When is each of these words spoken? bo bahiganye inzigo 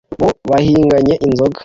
bo 0.19 0.27
bahiganye 0.49 1.13
inzigo 1.27 1.59